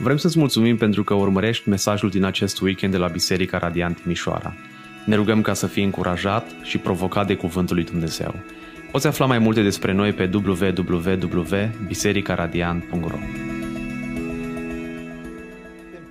[0.00, 4.54] Vrem să-ți mulțumim pentru că urmărești mesajul din acest weekend de la Biserica Radiant Timișoara.
[5.06, 8.34] Ne rugăm ca să fii încurajat și provocat de Cuvântul lui Dumnezeu.
[8.92, 13.16] Poți afla mai multe despre noi pe www.bisericaradiant.ro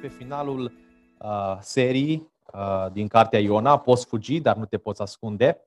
[0.02, 0.72] Pe finalul
[1.18, 5.62] uh, serii uh, din cartea Iona, poți fugi, dar nu te poți ascunde.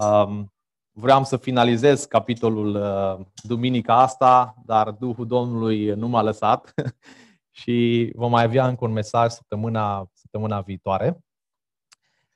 [0.00, 0.52] Um,
[0.92, 6.74] vreau să finalizez capitolul uh, duminica asta, dar Duhul Domnului nu m-a lăsat
[7.56, 11.18] și vom mai avea încă un mesaj săptămâna, săptămâna viitoare.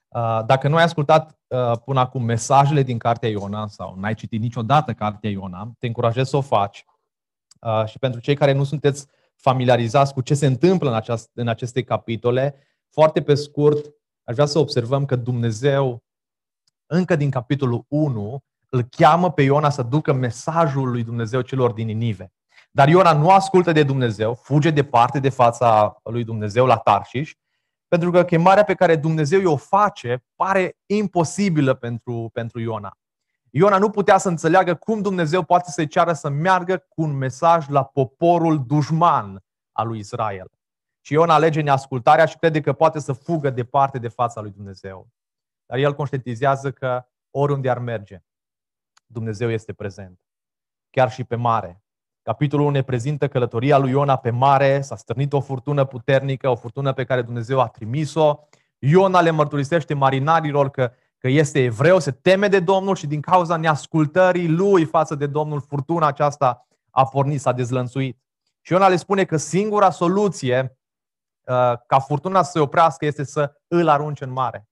[0.09, 4.41] Uh, dacă nu ai ascultat uh, până acum mesajele din Cartea Iona sau n-ai citit
[4.41, 6.85] niciodată Cartea Iona, te încurajez să o faci.
[7.61, 11.49] Uh, și pentru cei care nu sunteți familiarizați cu ce se întâmplă în, aceast, în
[11.49, 12.55] aceste capitole,
[12.89, 13.85] foarte pe scurt,
[14.25, 16.05] aș vrea să observăm că Dumnezeu,
[16.87, 21.87] încă din capitolul 1, îl cheamă pe Iona să ducă mesajul lui Dumnezeu celor din
[21.87, 22.33] Ninive.
[22.79, 27.35] Dar Iona nu ascultă de Dumnezeu, fuge departe de fața lui Dumnezeu la Tarșiș,
[27.89, 32.99] pentru că chemarea pe care Dumnezeu o face pare imposibilă pentru, pentru Iona.
[33.51, 37.69] Iona nu putea să înțeleagă cum Dumnezeu poate să-i ceară să meargă cu un mesaj
[37.69, 40.51] la poporul dușman al lui Israel.
[41.01, 45.09] Și Iona alege neascultarea și crede că poate să fugă departe de fața lui Dumnezeu.
[45.67, 48.23] Dar el conștientizează că oriunde ar merge,
[49.07, 50.21] Dumnezeu este prezent.
[50.91, 51.83] Chiar și pe mare,
[52.29, 56.57] Capitolul 1 ne prezintă călătoria lui Iona pe mare, s-a stârnit o furtună puternică, o
[56.57, 58.39] furtună pe care Dumnezeu a trimis-o.
[58.79, 63.57] Iona le mărturisește marinarilor că, că este evreu, se teme de Domnul și din cauza
[63.57, 68.19] neascultării lui față de Domnul, furtuna aceasta a pornit, s-a dezlănțuit.
[68.61, 70.79] Și Iona le spune că singura soluție
[71.41, 74.69] uh, ca furtuna să se oprească este să îl arunce în mare.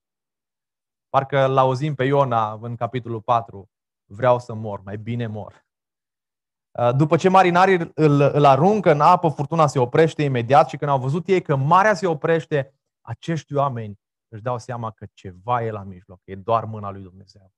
[1.09, 3.69] Parcă l-auzim pe Iona în capitolul 4,
[4.05, 5.66] vreau să mor, mai bine mor.
[6.77, 10.91] Uh, după ce marinarii îl, îl aruncă în apă, furtuna se oprește imediat și când
[10.91, 15.71] au văzut ei că marea se oprește, acești oameni își dau seama că ceva e
[15.71, 17.51] la mijloc, e doar mâna lui Dumnezeu.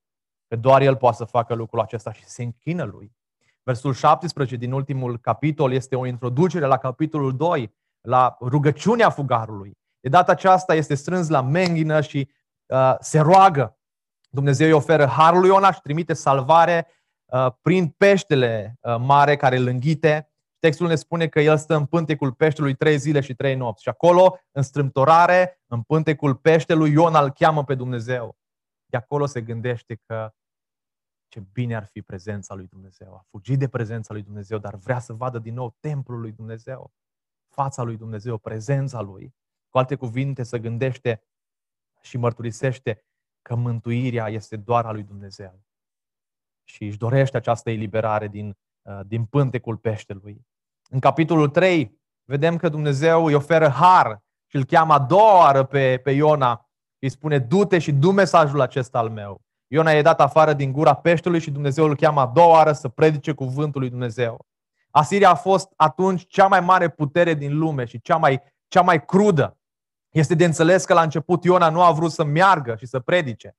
[0.48, 3.16] Că doar El poate să facă lucrul acesta și se închină lui.
[3.64, 9.78] Versul 17 din ultimul capitol este o introducere la capitolul 2, la rugăciunea fugarului.
[10.00, 12.30] De data aceasta este strâns la menghină și
[12.66, 13.78] uh, se roagă.
[14.30, 16.98] Dumnezeu îi oferă harul lui Ionaș și trimite salvare Uh,
[17.62, 20.32] prin peștele uh, mare care îl înghite.
[20.60, 23.84] Textul ne spune că el stă în pântecul peștelui trei zile și trei nopți.
[23.84, 28.38] Și acolo, în strâmtorare, în pântecul peștelui, Iona îl cheamă pe Dumnezeu.
[28.86, 30.34] De acolo se gândește că
[31.28, 33.14] ce bine ar fi prezența lui Dumnezeu.
[33.14, 36.92] A fugit de prezența lui Dumnezeu, dar vrea să vadă din nou templul lui Dumnezeu,
[37.48, 39.36] fața lui Dumnezeu, prezența lui.
[39.70, 41.24] Cu alte cuvinte, să gândește
[42.02, 43.06] și mărturisește
[43.42, 45.69] că mântuirea este doar a lui Dumnezeu
[46.70, 50.46] și își dorește această eliberare din, uh, din pântecul peștelui.
[50.90, 55.64] În capitolul 3 vedem că Dumnezeu îi oferă har și îl cheamă a doua oară
[55.64, 56.70] pe, pe Iona
[57.00, 59.42] îi spune, du-te și du mesajul acesta al meu.
[59.68, 62.88] Iona e dat afară din gura peștelui și Dumnezeu îl cheamă a doua oară să
[62.88, 64.46] predice cuvântul lui Dumnezeu.
[64.92, 69.06] Asiria a fost atunci cea mai mare putere din lume și cea mai, cea mai
[69.06, 69.58] crudă.
[70.10, 73.56] Este de înțeles că la început Iona nu a vrut să meargă și să predice.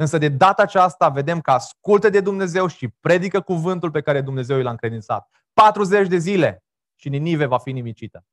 [0.00, 4.62] Însă de data aceasta vedem că ascultă de Dumnezeu și predică cuvântul pe care Dumnezeu
[4.62, 5.28] l-a încredințat.
[5.52, 6.64] 40 de zile
[6.94, 8.24] și Ninive va fi nimicită.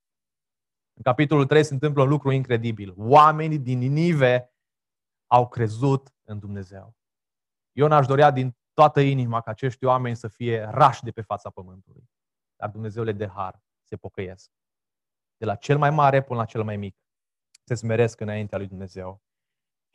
[0.94, 2.94] În capitolul 3 se întâmplă un lucru incredibil.
[2.98, 4.54] Oamenii din Ninive
[5.28, 6.96] au crezut în Dumnezeu.
[7.72, 11.50] Eu n-aș dorea din toată inima ca acești oameni să fie rași de pe fața
[11.50, 12.10] pământului.
[12.56, 14.52] Dar Dumnezeu le de har, se pocăiesc.
[15.38, 16.98] De la cel mai mare până la cel mai mic.
[17.64, 19.25] Se smeresc înaintea lui Dumnezeu.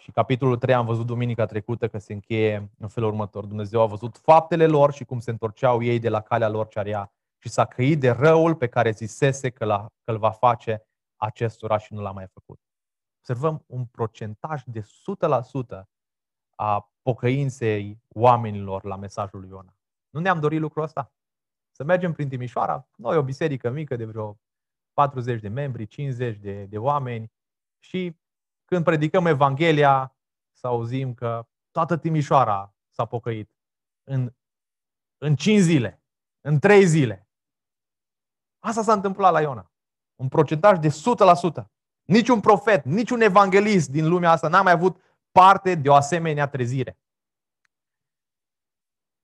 [0.00, 3.44] Și capitolul 3 am văzut duminica trecută că se încheie în felul următor.
[3.44, 6.78] Dumnezeu a văzut faptele lor și cum se întorceau ei de la calea lor ce
[6.78, 10.86] area și s-a căit de răul pe care zisese că, la, că îl va face
[11.16, 12.60] acestora și nu l-a mai făcut.
[13.18, 15.82] Observăm un procentaj de 100%
[16.50, 19.76] a pocăinței oamenilor la mesajul lui Iona.
[20.10, 21.12] Nu ne-am dorit lucrul ăsta?
[21.70, 24.38] Să mergem prin Timișoara, noi o biserică mică de vreo
[24.92, 27.32] 40 de membri, 50 de, de oameni
[27.78, 28.19] și
[28.70, 30.16] când predicăm Evanghelia,
[30.52, 33.50] să auzim că toată Timișoara s-a pocăit
[34.04, 34.34] în,
[35.18, 36.02] în 5 zile,
[36.40, 37.28] în 3 zile.
[38.58, 39.70] Asta s-a întâmplat la Iona.
[40.14, 41.64] Un procentaj de 100%.
[42.02, 45.00] Niciun profet, niciun evanghelist din lumea asta n-a mai avut
[45.30, 46.98] parte de o asemenea trezire.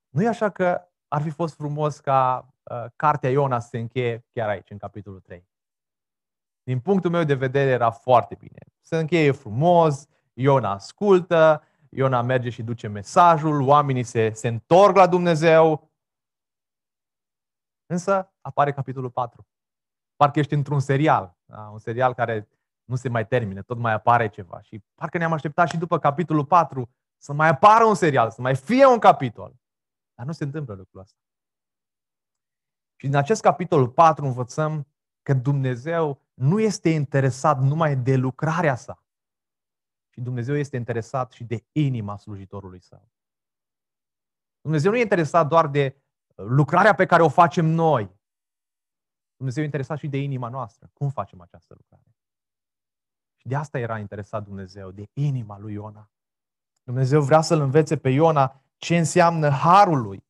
[0.09, 4.25] Nu e așa că ar fi fost frumos ca uh, cartea Iona să se încheie
[4.31, 5.47] chiar aici, în capitolul 3.
[6.67, 12.49] Din punctul meu de vedere era foarte bine se încheie frumos, Iona ascultă, Iona merge
[12.49, 15.91] și duce mesajul, oamenii se, se întorc la Dumnezeu.
[17.85, 19.47] Însă apare capitolul 4.
[20.15, 21.61] parcă ești într-un serial, da?
[21.61, 22.49] un serial care
[22.83, 24.61] nu se mai termine, tot mai apare ceva.
[24.61, 28.55] Și parcă ne-am așteptat și după capitolul 4 să mai apară un serial, să mai
[28.55, 29.53] fie un capitol.
[30.15, 31.17] Dar nu se întâmplă lucrul ăsta.
[32.95, 34.87] Și din acest capitol 4 învățăm
[35.27, 39.03] că Dumnezeu nu este interesat numai de lucrarea sa,
[40.09, 43.11] ci Dumnezeu este interesat și de inima slujitorului său.
[44.61, 45.95] Dumnezeu nu e interesat doar de
[46.35, 48.11] lucrarea pe care o facem noi.
[49.35, 50.89] Dumnezeu e interesat și de inima noastră.
[50.93, 52.15] Cum facem această lucrare?
[53.35, 56.09] Și de asta era interesat Dumnezeu, de inima lui Iona.
[56.83, 60.25] Dumnezeu vrea să-l învețe pe Iona ce înseamnă harul lui.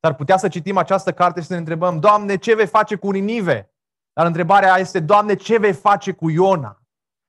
[0.00, 3.10] Dar putea să citim această carte și să ne întrebăm, Doamne, ce vei face cu
[3.10, 3.73] Ninive?
[4.14, 6.82] Dar întrebarea este, Doamne, ce vei face cu Iona?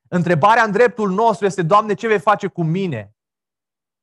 [0.08, 3.16] Întrebarea în dreptul nostru este, Doamne, ce vei face cu mine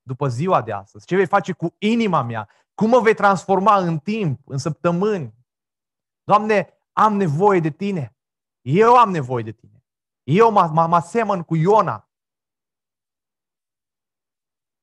[0.03, 1.07] după ziua de astăzi?
[1.07, 2.49] Ce vei face cu inima mea?
[2.75, 5.35] Cum mă vei transforma în timp, în săptămâni?
[6.25, 8.17] Doamne, am nevoie de Tine.
[8.61, 9.85] Eu am nevoie de Tine.
[10.23, 12.09] Eu mă, mă, mă asemăn cu Iona.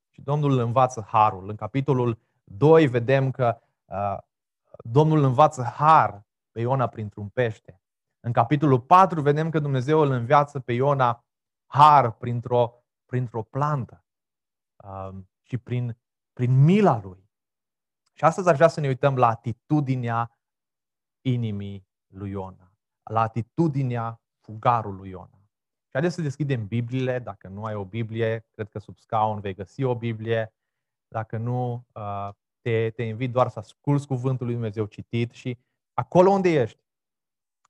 [0.10, 1.50] Și Domnul îl învață harul.
[1.50, 4.18] În capitolul 2 vedem că uh,
[4.84, 7.79] Domnul învață har pe Iona printr-un pește.
[8.20, 11.26] În capitolul 4 vedem că Dumnezeu îl înveață pe Iona
[11.66, 14.06] har printr-o, printr-o plantă
[14.84, 15.98] uh, și prin,
[16.34, 17.30] prin mila lui.
[18.14, 20.40] Și astăzi aș vrea să ne uităm la atitudinea
[21.22, 22.72] inimii lui Iona,
[23.04, 25.40] la atitudinea fugarului Iona.
[25.86, 29.54] Și haideți să deschidem Bibliile, dacă nu ai o Biblie, cred că sub scaun vei
[29.54, 30.54] găsi o Biblie,
[31.08, 32.30] dacă nu, uh,
[32.62, 35.58] te, te invit doar să asculți cuvântul lui Dumnezeu citit și
[35.94, 36.80] acolo unde ești,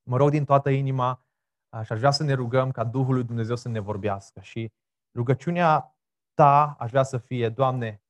[0.10, 1.26] mă rog din toată inima
[1.70, 4.72] uh, și aș vrea să ne rugăm ca Duhul lui Dumnezeu să ne vorbească și
[5.16, 5.98] rugăciunea
[6.34, 8.02] ta aș vrea să fie, Doamne,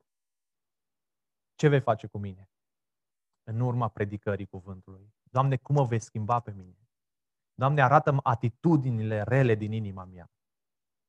[1.55, 2.49] ce vei face cu mine
[3.43, 5.13] în urma predicării cuvântului?
[5.23, 6.89] Doamne, cum mă vei schimba pe mine?
[7.53, 10.31] Doamne, arată atitudinile rele din inima mea.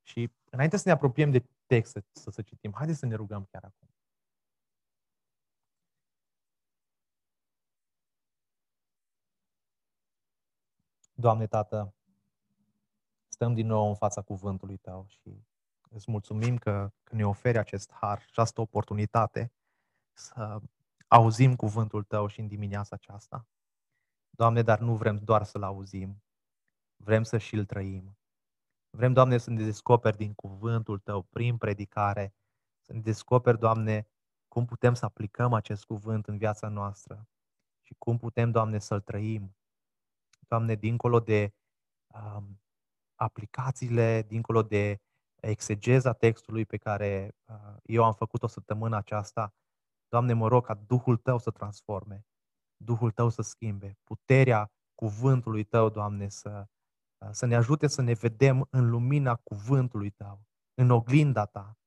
[0.02, 3.44] Și înainte să ne apropiem de text să, să, să citim, haideți să ne rugăm
[3.50, 3.89] chiar acum.
[11.20, 11.94] Doamne, Tată,
[13.28, 15.44] stăm din nou în fața cuvântului Tău și
[15.90, 19.52] îți mulțumim că, că ne oferi acest har, această oportunitate
[20.12, 20.60] să
[21.08, 23.46] auzim cuvântul Tău și în dimineața aceasta.
[24.30, 26.22] Doamne, dar nu vrem doar să-L auzim,
[26.96, 28.18] vrem să și-L trăim.
[28.90, 32.34] Vrem, Doamne, să ne descoperi din cuvântul Tău, prin predicare,
[32.80, 34.08] să ne descoperi, Doamne,
[34.48, 37.28] cum putem să aplicăm acest cuvânt în viața noastră
[37.80, 39.54] și cum putem, Doamne, să-L trăim.
[40.50, 41.54] Doamne, dincolo de
[42.06, 42.60] um,
[43.14, 45.00] aplicațiile, dincolo de
[45.40, 49.54] exegeza textului pe care uh, eu am făcut o săptămână aceasta,
[50.08, 52.26] Doamne, mă rog ca Duhul Tău să transforme,
[52.76, 56.66] Duhul Tău să schimbe, puterea cuvântului Tău, Doamne, să,
[57.30, 60.40] să ne ajute să ne vedem în lumina cuvântului Tău,
[60.74, 61.78] în oglinda Ta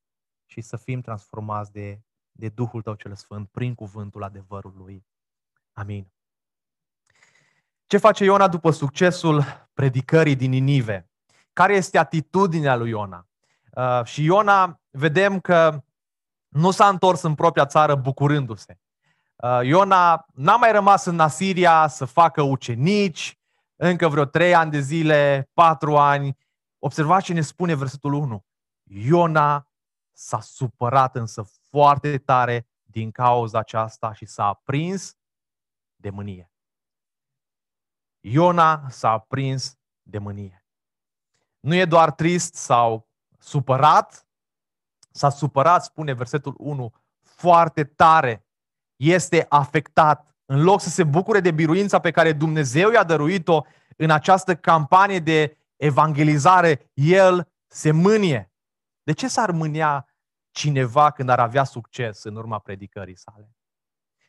[0.46, 5.06] și să fim transformați de, de Duhul Tău cel Sfânt prin cuvântul adevărului.
[5.72, 6.14] Amin.
[7.94, 9.44] Ce face Iona după succesul
[9.74, 11.10] predicării din Ninive?
[11.54, 13.28] Care este atitudinea lui Iona?
[13.72, 15.84] Uh, și Iona, vedem că
[16.48, 18.80] nu s-a întors în propria țară bucurându-se.
[19.36, 23.40] Uh, Iona n-a mai rămas în Asiria să facă ucenici,
[23.76, 26.38] încă vreo trei ani de zile, patru ani.
[26.80, 28.46] Observați ce ne spune versetul 1.
[28.84, 29.68] Iona
[30.12, 35.18] s-a supărat însă foarte tare din cauza aceasta și s-a aprins
[35.96, 36.53] de mânie.
[38.26, 40.66] Iona s-a aprins de mânie.
[41.60, 43.08] Nu e doar trist sau
[43.40, 44.28] supărat,
[45.12, 48.46] s-a supărat, spune versetul 1, foarte tare.
[48.96, 50.36] Este afectat.
[50.46, 53.66] În loc să se bucure de biruința pe care Dumnezeu i-a dăruit-o
[53.98, 58.52] în această campanie de evangelizare, el se mânie.
[59.04, 60.08] De ce s-ar mânia
[60.52, 63.56] cineva când ar avea succes în urma predicării sale?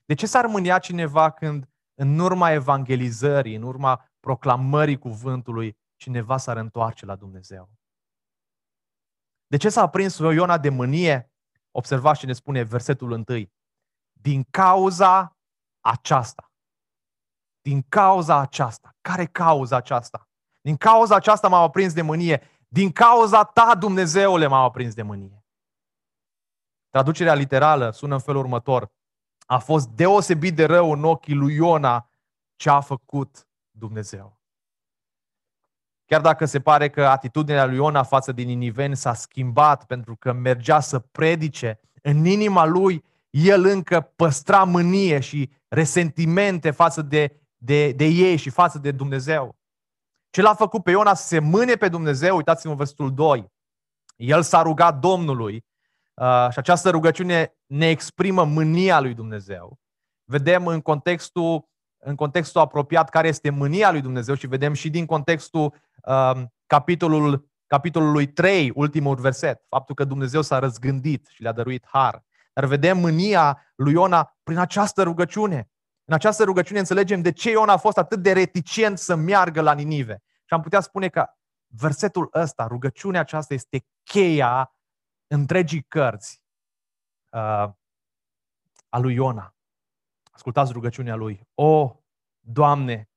[0.05, 6.57] De ce s-ar mânia cineva când în urma evangelizării, în urma proclamării cuvântului, cineva s-ar
[6.57, 7.71] întoarce la Dumnezeu?
[9.47, 11.33] De ce s-a aprins Iona de mânie?
[11.71, 13.25] Observați ce ne spune versetul 1.
[14.13, 15.39] Din cauza
[15.81, 16.53] aceasta.
[17.61, 18.97] Din cauza aceasta.
[19.01, 20.29] Care cauza aceasta?
[20.61, 22.43] Din cauza aceasta m-am aprins de mânie.
[22.69, 25.45] Din cauza ta, Dumnezeule, m-am aprins de mânie.
[26.89, 28.93] Traducerea literală sună în felul următor.
[29.45, 32.09] A fost deosebit de rău în ochii lui Iona
[32.57, 34.41] ce a făcut Dumnezeu.
[36.07, 40.33] Chiar dacă se pare că atitudinea lui Iona față de niniveni s-a schimbat pentru că
[40.33, 47.93] mergea să predice, în inima lui el încă păstra mânie și resentimente față de, de,
[47.93, 49.57] de ei și față de Dumnezeu.
[50.31, 52.37] Ce l-a făcut pe Iona să se mâne pe Dumnezeu?
[52.37, 53.53] Uitați-vă în versetul 2.
[54.17, 55.65] El s-a rugat Domnului
[56.15, 59.79] uh, și această rugăciune ne exprimă mânia lui Dumnezeu.
[60.25, 61.69] Vedem în contextul,
[61.99, 67.51] în contextul apropiat care este mânia lui Dumnezeu și vedem și din contextul uh, capitolul,
[67.67, 72.25] capitolului 3, ultimul verset, faptul că Dumnezeu s-a răzgândit și le-a dăruit har.
[72.53, 75.69] Dar vedem mânia lui Iona prin această rugăciune.
[76.05, 79.73] În această rugăciune înțelegem de ce Iona a fost atât de reticent să meargă la
[79.73, 80.23] Ninive.
[80.45, 81.27] Și am putea spune că
[81.67, 84.74] versetul ăsta, rugăciunea aceasta este cheia
[85.35, 86.43] întregii cărți
[87.31, 87.71] uh,
[88.89, 89.55] a lui Iona.
[90.31, 91.49] Ascultați rugăciunea lui.
[91.55, 91.97] O,
[92.41, 93.09] Doamne,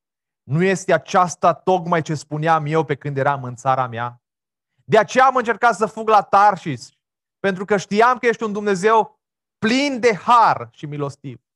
[0.43, 4.21] nu este aceasta tocmai ce spuneam eu pe când eram în țara mea?
[4.83, 6.89] De aceea am încercat să fug la Tarsis,
[7.39, 9.19] pentru că știam că ești un Dumnezeu
[9.57, 11.47] plin de har și milostiv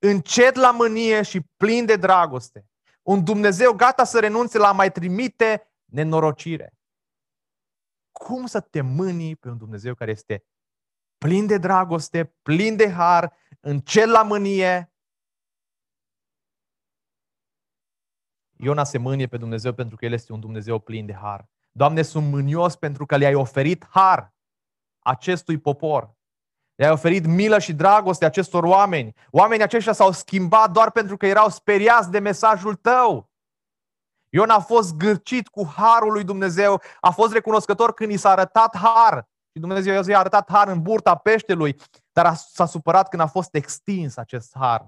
[0.00, 2.66] încet la mânie și plin de dragoste.
[3.02, 6.74] Un Dumnezeu gata să renunțe la mai trimite nenorocire.
[8.24, 10.44] Cum să te mâni pe un Dumnezeu care este
[11.18, 14.92] plin de dragoste, plin de har, încet la mânie?
[18.56, 21.48] Iona se mânie pe Dumnezeu pentru că El este un Dumnezeu plin de har.
[21.72, 24.34] Doamne, sunt mânios pentru că le-ai oferit har
[24.98, 26.16] acestui popor.
[26.74, 29.14] Le-ai oferit milă și dragoste acestor oameni.
[29.30, 33.29] Oamenii aceștia s-au schimbat doar pentru că erau speriați de mesajul tău.
[34.32, 38.76] Ion a fost gârcit cu harul lui Dumnezeu, a fost recunoscător când i s-a arătat
[38.76, 39.28] har.
[39.52, 41.76] Și Dumnezeu i-a arătat har în burta peștelui,
[42.12, 44.80] dar s-a supărat când a fost extins acest har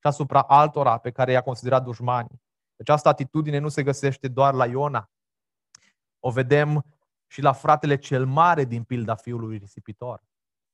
[0.00, 2.28] și asupra altora pe care i-a considerat dușmani.
[2.78, 5.10] Această atitudine nu se găsește doar la Iona.
[6.18, 6.84] O vedem
[7.26, 10.22] și la fratele cel mare din pilda fiului risipitor.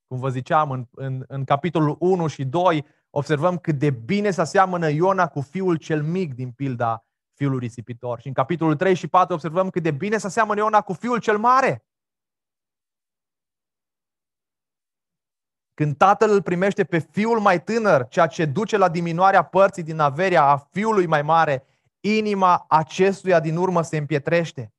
[0.07, 4.41] Cum vă ziceam, în, în, în capitolul 1 și 2 observăm cât de bine se
[4.41, 7.06] aseamănă Iona cu fiul cel mic din pilda
[7.37, 8.21] fiului risipitor.
[8.21, 11.19] Și în capitolul 3 și 4 observăm cât de bine se aseamănă Iona cu fiul
[11.19, 11.85] cel mare.
[15.75, 19.99] Când tatăl îl primește pe fiul mai tânăr, ceea ce duce la diminuarea părții din
[19.99, 21.67] averea a fiului mai mare,
[22.01, 24.75] inima acestuia din urmă se împietrește.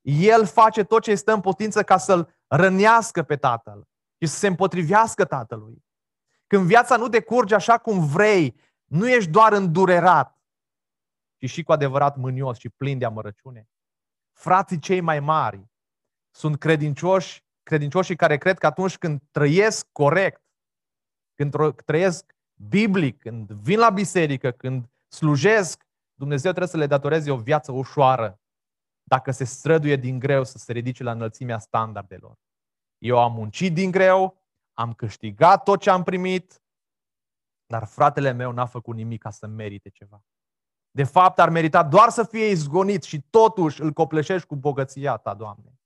[0.00, 3.88] El face tot ce stă în putință ca să-l rănească pe tatăl
[4.20, 5.84] și să se împotrivească tatălui.
[6.46, 10.37] Când viața nu decurge așa cum vrei, nu ești doar îndurerat,
[11.38, 13.68] ci și cu adevărat mânios și plin de amărăciune.
[14.32, 15.68] Frații cei mai mari
[16.30, 20.42] sunt credincioși, credincioșii care cred că atunci când trăiesc corect,
[21.34, 27.36] când trăiesc biblic, când vin la biserică, când slujesc, Dumnezeu trebuie să le datoreze o
[27.36, 28.40] viață ușoară
[29.02, 32.38] dacă se străduie din greu să se ridice la înălțimea standardelor.
[32.98, 34.42] Eu am muncit din greu,
[34.72, 36.62] am câștigat tot ce am primit,
[37.66, 40.24] dar fratele meu n-a făcut nimic ca să merite ceva.
[40.98, 45.34] De fapt, ar merita doar să fie izgonit și totuși îl copleșești cu bogăția ta,
[45.34, 45.80] Doamne.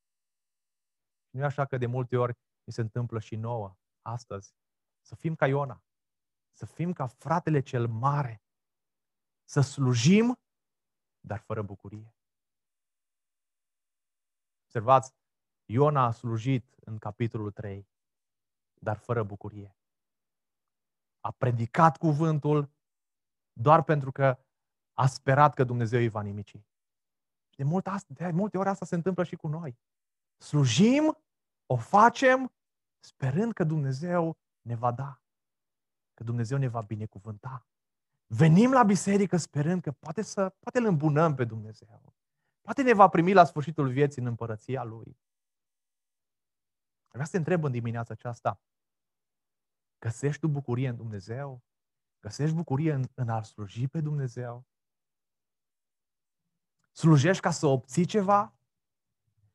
[1.31, 4.55] Nu e așa că de multe ori mi se întâmplă și nouă, astăzi,
[5.01, 5.85] să fim ca Iona,
[6.53, 8.43] să fim ca fratele cel mare,
[9.45, 10.41] să slujim,
[11.21, 12.15] dar fără bucurie.
[14.65, 15.15] Observați,
[15.65, 17.89] Iona a slujit în capitolul 3,
[18.81, 19.77] dar fără bucurie.
[21.21, 22.71] A predicat cuvântul
[23.53, 24.39] doar pentru că
[24.93, 26.57] a sperat că Dumnezeu îi va nimici.
[27.57, 29.79] De multe, de multe ori asta se întâmplă și cu noi.
[30.37, 31.19] Slujim,
[31.67, 32.53] o facem,
[33.01, 35.21] sperând că Dumnezeu ne va da,
[36.15, 37.67] că Dumnezeu ne va binecuvânta.
[38.27, 42.15] Venim la biserică sperând că poate, să, poate îl îmbunăm pe Dumnezeu.
[42.61, 45.19] Poate ne va primi la sfârșitul vieții în împărăția Lui.
[47.09, 48.61] Vreau să te întreb în dimineața aceasta,
[49.99, 51.63] găsești tu bucurie în Dumnezeu?
[52.21, 54.67] Găsești bucurie în, în a sluji pe Dumnezeu?
[56.93, 58.55] Slujești ca să obții ceva?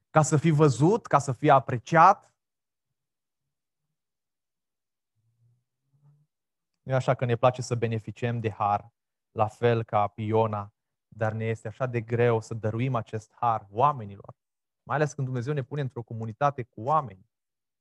[0.10, 1.06] Ca să fii văzut?
[1.06, 2.32] Ca să fii apreciat?
[6.82, 8.92] Nu e așa că ne place să beneficiem de har,
[9.32, 10.74] la fel ca Piona,
[11.08, 14.36] dar ne este așa de greu să dăruim acest har oamenilor.
[14.84, 17.30] Mai ales când Dumnezeu ne pune într-o comunitate cu oameni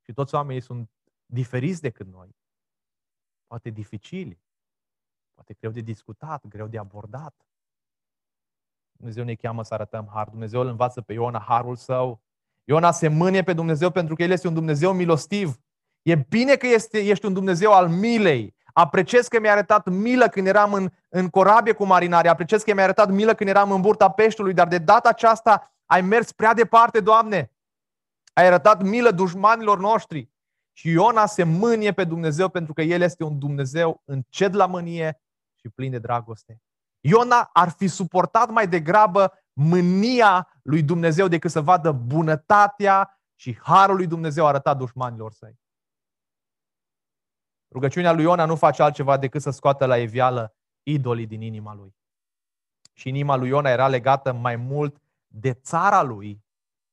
[0.01, 0.91] și toți oamenii sunt
[1.25, 2.35] diferiți decât noi.
[3.45, 4.41] Poate dificili,
[5.33, 7.46] poate greu de discutat, greu de abordat.
[8.97, 10.27] Dumnezeu ne cheamă să arătăm har.
[10.29, 12.21] Dumnezeu îl învață pe Iona harul său.
[12.63, 15.59] Iona se mânie pe Dumnezeu pentru că El este un Dumnezeu milostiv.
[16.01, 18.55] E bine că este, ești un Dumnezeu al milei.
[18.73, 22.27] Apreciez că mi-a arătat milă când eram în, în corabie cu marinari.
[22.27, 24.53] Apreciez că mi-a arătat milă când eram în burta peștului.
[24.53, 27.51] Dar de data aceasta ai mers prea departe, Doamne.
[28.33, 30.29] Ai arătat milă dușmanilor noștri.
[30.73, 35.21] Și Iona se mânie pe Dumnezeu pentru că El este un Dumnezeu încet la mânie
[35.55, 36.61] și plin de dragoste.
[36.99, 43.95] Iona ar fi suportat mai degrabă mânia lui Dumnezeu decât să vadă bunătatea și harul
[43.95, 45.59] lui Dumnezeu arătat dușmanilor săi.
[47.71, 51.95] Rugăciunea lui Iona nu face altceva decât să scoată la evială idolii din inima lui.
[52.93, 56.43] Și inima lui Iona era legată mai mult de țara lui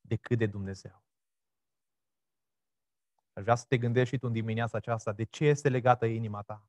[0.01, 1.03] decât de Dumnezeu.
[3.33, 6.41] Aș vrea să te gândești și tu în dimineața aceasta de ce este legată inima
[6.41, 6.67] ta.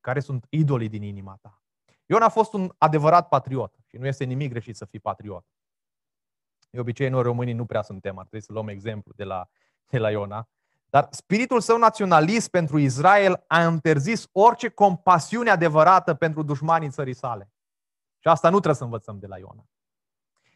[0.00, 1.61] Care sunt idolii din inima ta.
[2.06, 5.46] Iona a fost un adevărat patriot și nu este nimic greșit să fii patriot.
[6.70, 9.48] De obicei, noi românii nu prea suntem, ar trebui să luăm exemplu de la,
[9.86, 10.48] de la Iona.
[10.86, 17.52] Dar spiritul său naționalist pentru Israel a interzis orice compasiune adevărată pentru dușmanii țării sale.
[18.18, 19.66] Și asta nu trebuie să învățăm de la Iona.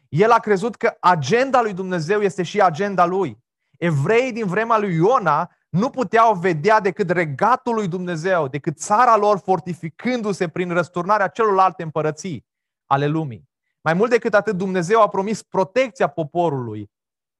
[0.09, 3.43] El a crezut că agenda lui Dumnezeu este și agenda lui.
[3.77, 9.39] Evreii din vremea lui Iona nu puteau vedea decât regatul lui Dumnezeu, decât țara lor
[9.39, 12.45] fortificându-se prin răsturnarea celorlalte împărății
[12.85, 13.49] ale lumii.
[13.81, 16.91] Mai mult decât atât, Dumnezeu a promis protecția poporului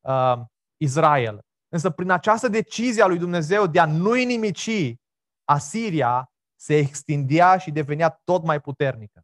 [0.01, 0.39] uh,
[0.77, 1.41] Israel.
[1.69, 4.95] Însă prin această decizie a lui Dumnezeu de a nu inimici,
[5.43, 9.21] Asiria se extindea și devenea tot mai puternică.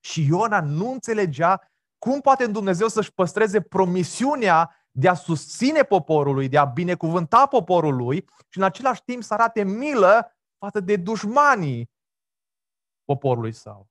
[0.00, 6.58] Și Iona nu înțelegea cum poate Dumnezeu să-și păstreze promisiunea de a susține poporului, de
[6.58, 11.90] a binecuvânta poporul lui și în același timp să arate milă față de dușmanii
[13.04, 13.90] poporului său.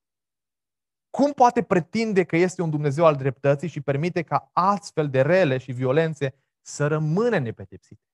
[1.10, 5.58] Cum poate pretinde că este un Dumnezeu al dreptății și permite ca astfel de rele
[5.58, 8.06] și violențe să rămână nepedepsite?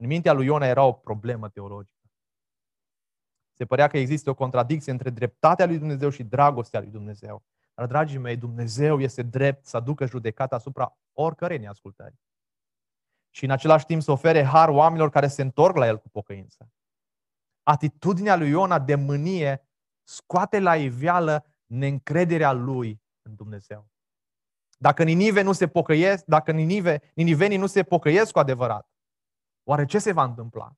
[0.00, 1.96] În mintea lui Iona era o problemă teologică.
[3.52, 7.42] Se părea că există o contradicție între dreptatea lui Dumnezeu și dragostea lui Dumnezeu.
[7.82, 12.14] Dar, dragii mei, Dumnezeu este drept să aducă judecata asupra oricărei neascultări.
[13.30, 16.72] Și în același timp să ofere har oamenilor care se întorc la El cu pocăință.
[17.62, 19.68] Atitudinea lui Iona de mânie
[20.02, 23.88] scoate la iveală neîncrederea lui în Dumnezeu.
[24.78, 28.88] Dacă Ninive nu se pocăiesc, dacă Ninive, ninivenii nu se pocăiesc cu adevărat,
[29.62, 30.76] oare ce se va întâmpla?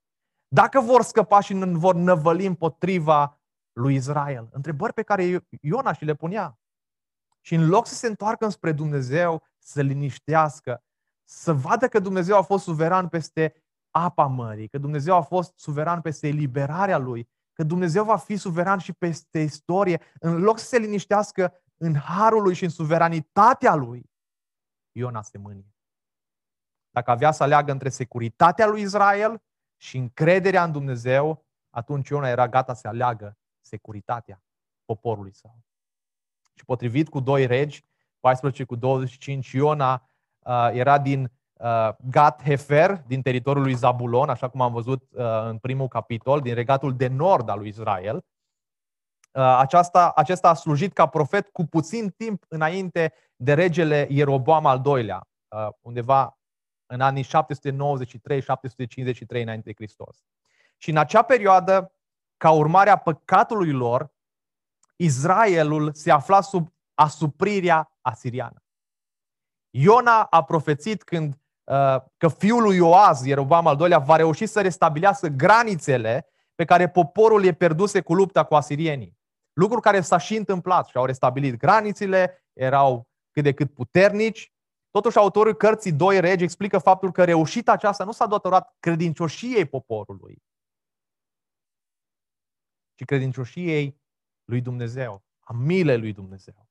[0.48, 3.40] Dacă vor scăpa și vor năvăli împotriva
[3.72, 4.48] lui Israel?
[4.52, 6.58] Întrebări pe care Iona și le punea.
[7.44, 10.84] Și în loc să se întoarcă spre Dumnezeu, să liniștească,
[11.24, 16.00] să vadă că Dumnezeu a fost suveran peste apa mării, că Dumnezeu a fost suveran
[16.00, 20.78] peste eliberarea lui, că Dumnezeu va fi suveran și peste istorie, în loc să se
[20.78, 24.10] liniștească în harul lui și în suveranitatea lui,
[24.92, 25.74] Iona se mânie.
[26.90, 29.42] Dacă avea să aleagă între securitatea lui Israel
[29.76, 34.42] și încrederea în Dumnezeu, atunci Iona era gata să aleagă securitatea
[34.84, 35.64] poporului său.
[36.54, 37.84] Și potrivit cu doi regi,
[38.20, 44.48] 14 cu 25, Iona uh, era din uh, Gat Hefer, din teritoriul lui Zabulon, așa
[44.48, 48.16] cum am văzut uh, în primul capitol, din regatul de nord al lui Israel.
[48.16, 54.80] Uh, aceasta, acesta a slujit ca profet cu puțin timp înainte de regele Ieroboam al
[54.80, 56.38] doilea, uh, undeva
[56.86, 57.28] în anii 793-753
[59.28, 60.24] înainte de Hristos.
[60.76, 61.92] Și în acea perioadă,
[62.36, 64.12] ca urmare a păcatului lor,
[64.96, 68.62] Israelul se afla sub asuprirea asiriană.
[69.70, 74.60] Iona a profețit când uh, că fiul lui Ioaz, Ierobam al doilea, va reuși să
[74.60, 79.18] restabilească granițele pe care poporul le pierduse cu lupta cu asirienii.
[79.52, 84.52] Lucru care s-a și întâmplat și au restabilit granițele, erau cât de cât puternici.
[84.90, 90.42] Totuși, autorul cărții Doi Regi explică faptul că reușita aceasta nu s-a datorat credincioșiei poporului,
[92.94, 94.02] ci credincioșiei
[94.44, 96.68] lui Dumnezeu, a milei lui Dumnezeu.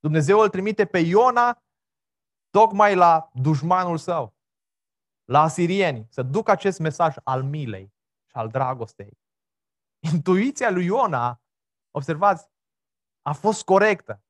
[0.00, 1.62] Dumnezeu îl trimite pe Iona
[2.50, 4.34] tocmai la dușmanul său,
[5.24, 7.92] la asirieni, să ducă acest mesaj al milei
[8.26, 9.18] și al dragostei.
[10.12, 11.40] Intuiția lui Iona,
[11.90, 12.48] observați,
[13.22, 14.22] a fost corectă.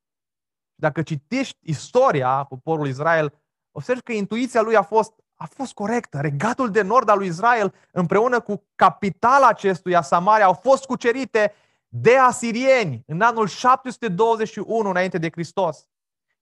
[0.74, 6.20] Dacă citești istoria poporului Israel, observi că intuiția lui a fost, a fost corectă.
[6.20, 11.52] Regatul de nord al lui Israel, împreună cu capitala acestuia, Samaria, au fost cucerite
[11.92, 15.88] de asirieni în anul 721 înainte de Hristos.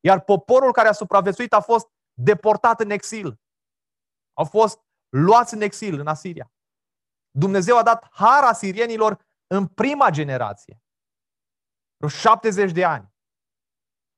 [0.01, 3.41] Iar poporul care a supraviețuit a fost deportat în exil.
[4.33, 6.53] Au fost luați în exil în Asiria.
[7.31, 10.83] Dumnezeu a dat har asirienilor în prima generație.
[11.97, 13.13] Vreo 70 de ani.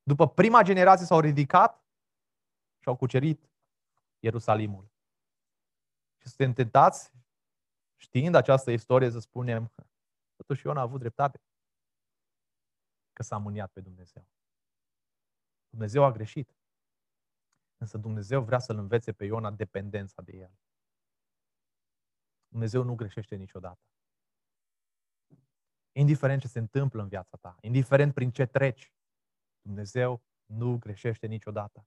[0.03, 1.85] După prima generație s-au ridicat
[2.79, 3.51] și au cucerit
[4.19, 4.90] Ierusalimul.
[6.16, 7.12] Și suntem tentați,
[7.97, 9.73] știind această istorie, să spunem,
[10.40, 11.40] Totuși Iona a avut dreptate
[13.12, 14.29] că s-a mâniat pe Dumnezeu.
[15.68, 16.57] Dumnezeu a greșit.
[17.76, 20.59] Însă Dumnezeu vrea să-l învețe pe Iona dependența de el.
[22.48, 23.81] Dumnezeu nu greșește niciodată.
[25.92, 28.92] Indiferent ce se întâmplă în viața ta, indiferent prin ce treci,
[29.61, 31.87] Dumnezeu nu greșește niciodată.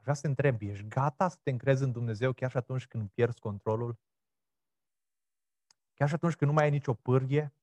[0.00, 3.10] Vreau să te întreb, ești gata să te încrezi în Dumnezeu chiar și atunci când
[3.10, 3.98] pierzi controlul?
[6.00, 7.54] Chiar și atunci când nu mai ai nicio pârghie?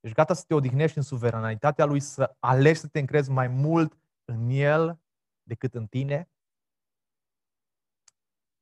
[0.00, 3.98] Ești gata să te odihnești în suveranitatea Lui, să alegi să te încrezi mai mult
[4.24, 5.00] în El
[5.42, 6.30] decât în tine?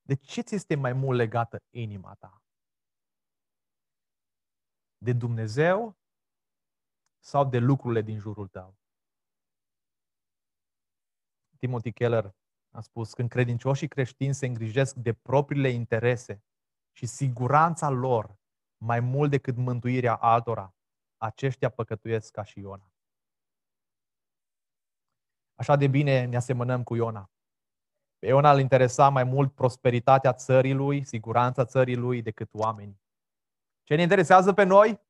[0.03, 2.43] De ce ți este mai mult legată inima ta?
[4.99, 5.97] De Dumnezeu
[7.19, 8.77] sau de lucrurile din jurul tău?
[11.59, 12.35] Timothy Keller
[12.71, 16.45] a spus, când credincioșii creștini se îngrijesc de propriile interese
[16.97, 18.37] și siguranța lor
[18.77, 20.75] mai mult decât mântuirea altora,
[21.17, 22.93] aceștia păcătuiesc ca și Iona.
[25.55, 27.31] Așa de bine ne asemănăm cu Iona.
[28.19, 33.01] Pe Iona îl interesa mai mult prosperitatea țării lui, siguranța țării lui, decât oameni.
[33.83, 35.01] Ce ne interesează pe noi?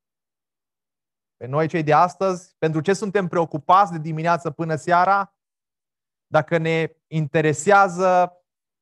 [1.37, 5.35] Pe noi cei de astăzi, pentru ce suntem preocupați de dimineață până seara?
[6.27, 8.37] Dacă ne interesează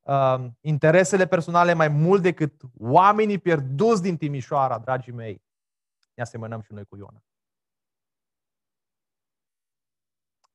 [0.04, 5.42] uh, interesele personale mai mult decât oamenii pierduți din Timișoara, dragii mei,
[6.14, 7.22] ne asemănăm și noi cu Iona.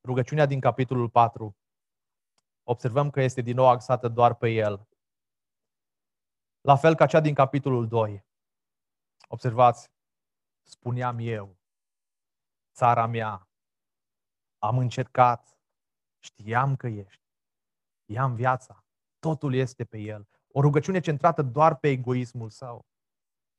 [0.03, 1.57] Rugăciunea din capitolul 4
[2.63, 4.87] observăm că este din nou axată doar pe el.
[6.61, 8.25] La fel ca cea din capitolul 2.
[9.27, 9.91] Observați,
[10.63, 11.57] spuneam eu,
[12.73, 13.49] țara mea,
[14.57, 15.57] am încercat,
[16.19, 17.23] știam că ești,
[18.05, 18.83] i-am viața,
[19.19, 20.27] totul este pe el.
[20.51, 22.85] O rugăciune centrată doar pe egoismul său.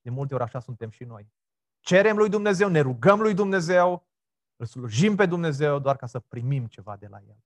[0.01, 1.33] De multe ori așa suntem și noi.
[1.81, 4.07] Cerem lui Dumnezeu, ne rugăm lui Dumnezeu,
[4.57, 7.37] îl slujim pe Dumnezeu doar ca să primim ceva de la El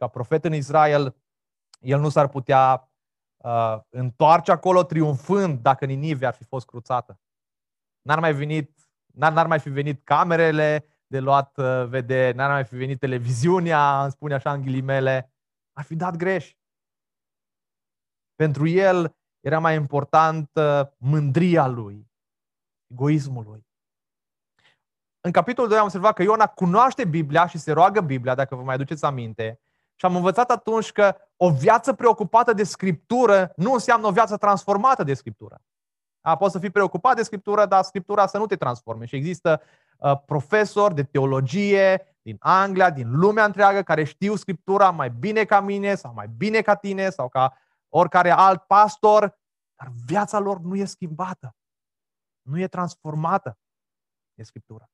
[0.00, 1.16] ca profet în Israel,
[1.80, 2.90] el nu s-ar putea
[3.36, 7.20] uh, întoarce acolo triumfând dacă Ninive ar fi fost cruțată.
[8.02, 12.64] N-ar mai, venit, n-ar, n-ar mai fi venit camerele de luat uh, vedere, n-ar mai
[12.64, 15.32] fi venit televiziunea, îmi spune așa în ghilimele,
[15.72, 16.54] ar fi dat greș.
[18.34, 22.10] Pentru el era mai important uh, mândria lui,
[22.86, 23.68] egoismul lui.
[25.20, 28.62] În capitolul 2 am observat că Iona cunoaște Biblia și se roagă Biblia, dacă vă
[28.62, 29.60] mai aduceți aminte,
[29.94, 35.02] și am învățat atunci că o viață preocupată de Scriptură nu înseamnă o viață transformată
[35.04, 35.60] de Scriptură.
[36.20, 39.04] A, poți să fii preocupat de Scriptură, dar Scriptura să nu te transforme.
[39.04, 39.60] Și există
[39.98, 45.60] uh, profesori de teologie din Anglia, din lumea întreagă, care știu Scriptura mai bine ca
[45.60, 47.56] mine sau mai bine ca tine sau ca
[47.88, 49.38] oricare alt pastor,
[49.74, 51.56] dar viața lor nu e schimbată.
[52.42, 53.58] Nu e transformată
[54.34, 54.90] de Scriptura.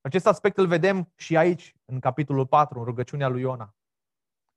[0.00, 3.74] Acest aspect îl vedem și aici, în capitolul 4, în rugăciunea lui Iona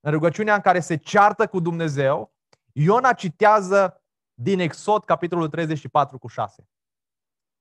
[0.05, 2.35] în rugăciunea în care se ceartă cu Dumnezeu,
[2.71, 6.67] Iona citează din Exod, capitolul 34 cu 6.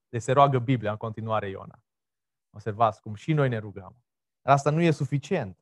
[0.09, 1.79] Deci se roagă Biblia în continuare Iona.
[2.55, 3.97] Observați cum și noi ne rugăm.
[4.43, 5.59] Dar asta nu e suficient.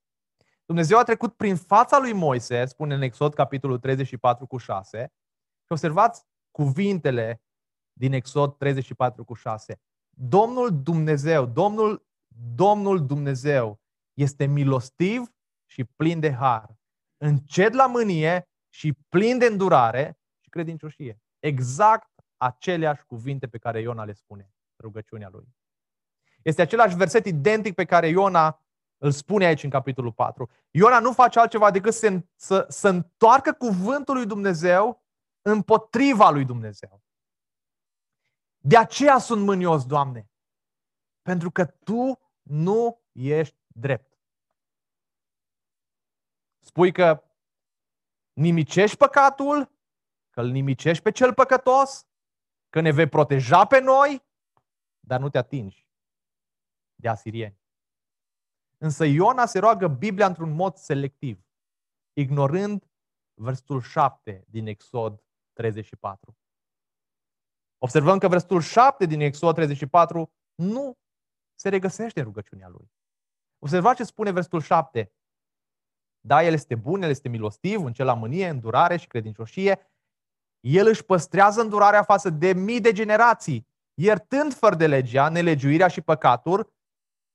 [0.64, 5.12] Dumnezeu a trecut prin fața lui Moise, spune în Exod, capitolul 34 cu 6,
[5.62, 7.42] și observați cuvintele
[7.92, 9.81] din Exod 34 cu 6.
[10.11, 12.07] Domnul Dumnezeu, Domnul,
[12.55, 13.81] Domnul Dumnezeu
[14.14, 15.33] este milostiv
[15.66, 16.79] și plin de har,
[17.16, 21.20] încet la mânie și plin de îndurare și credincioșie.
[21.38, 25.55] Exact aceleași cuvinte pe care Iona le spune, rugăciunea lui.
[26.42, 28.61] Este același verset identic pe care Iona
[28.98, 30.50] îl spune aici în capitolul 4.
[30.70, 35.03] Iona nu face altceva decât să, să, să întoarcă cuvântul lui Dumnezeu
[35.42, 37.03] împotriva lui Dumnezeu.
[38.57, 40.31] De aceea sunt mânios, Doamne,
[41.22, 44.18] pentru că Tu nu ești drept.
[46.61, 47.24] Spui că
[48.33, 49.72] nimicești păcatul,
[50.31, 52.07] că îl nimicești pe cel păcătos,
[52.70, 54.24] că ne vei proteja pe noi,
[55.00, 55.89] dar nu te atingi
[57.00, 57.58] de asirieni.
[58.78, 61.44] Însă Iona se roagă Biblia într-un mod selectiv,
[62.12, 62.90] ignorând
[63.34, 66.36] versetul 7 din Exod 34.
[67.78, 70.98] Observăm că versetul 7 din Exod 34 nu
[71.54, 72.92] se regăsește în rugăciunea lui.
[73.58, 75.12] Observați ce spune versetul 7.
[76.20, 79.90] Da, El este bun, El este milostiv, în la mânie, îndurare și credincioșie.
[80.60, 86.00] El își păstrează îndurarea față de mii de generații, iertând fără de legea, nelegiuirea și
[86.00, 86.72] păcatul,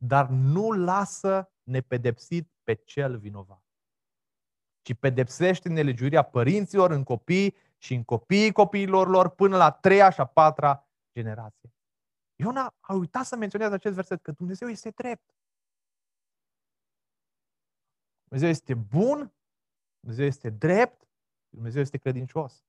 [0.06, 3.64] dar nu lasă nepedepsit pe cel vinovat.
[4.82, 10.20] Ci pedepsește nelegiuirea părinților în copii și în copiii copiilor lor până la treia și
[10.20, 11.74] a patra generație.
[12.36, 15.36] Iona a uitat să menționeze acest verset, că Dumnezeu este drept.
[18.24, 19.34] Dumnezeu este bun,
[20.00, 21.08] Dumnezeu este drept,
[21.50, 22.64] Dumnezeu este credincios.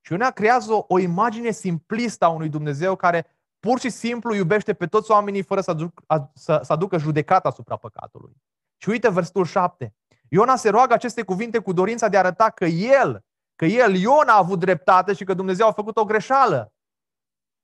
[0.00, 3.26] Și una creează o, o imagine simplistă a unui Dumnezeu care
[3.64, 6.02] pur și simplu iubește pe toți oamenii fără să, aduc,
[6.34, 8.42] să, să aducă judecata asupra păcatului.
[8.76, 9.94] Și uite versetul 7.
[10.28, 13.24] Iona se roagă aceste cuvinte cu dorința de a arăta că el,
[13.54, 16.72] că el, Iona, a avut dreptate și că Dumnezeu a făcut o greșeală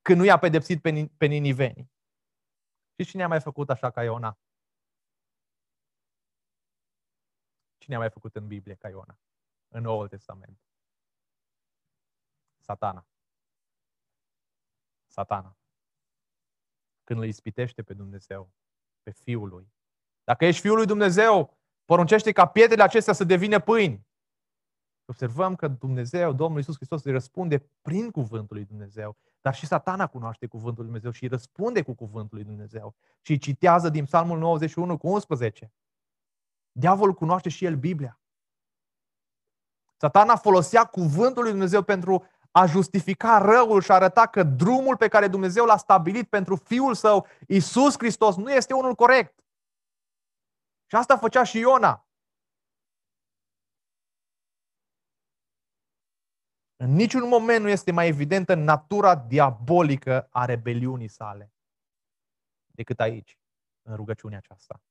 [0.01, 1.91] când nu i-a pedepsit pe, pe ninivenii.
[2.95, 4.37] Și cine a mai făcut așa ca Iona?
[7.77, 9.19] Cine a mai făcut în Biblie ca Iona?
[9.67, 10.61] În Noul Testament.
[12.59, 13.05] Satana.
[15.07, 15.55] Satana.
[17.03, 18.51] Când îl ispitește pe Dumnezeu,
[19.03, 19.73] pe Fiul lui.
[20.23, 24.05] Dacă ești Fiul lui Dumnezeu, poruncește ca pietrele acestea să devină pâini.
[25.05, 29.17] Observăm că Dumnezeu, Domnul Iisus Hristos, îi răspunde prin cuvântul lui Dumnezeu.
[29.41, 32.95] Dar și satana cunoaște cuvântul lui Dumnezeu și îi răspunde cu cuvântul lui Dumnezeu.
[33.21, 35.73] Și îi citează din Psalmul 91 cu 11.
[36.71, 38.19] Diavolul cunoaște și el Biblia.
[39.97, 45.07] Satana folosea cuvântul lui Dumnezeu pentru a justifica răul și a arăta că drumul pe
[45.07, 49.43] care Dumnezeu l-a stabilit pentru Fiul Său, Isus Hristos, nu este unul corect.
[50.85, 52.05] Și asta făcea și Iona.
[56.75, 61.53] În niciun moment nu este mai evidentă natura diabolică a rebeliunii sale
[62.65, 63.39] decât aici,
[63.81, 64.81] în rugăciunea aceasta.